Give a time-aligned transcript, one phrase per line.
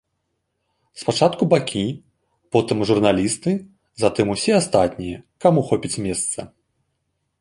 [1.01, 1.83] Спачатку бакі,
[2.57, 3.51] потым журналісты,
[4.05, 6.39] затым усе астатнія, каму хопіць месца.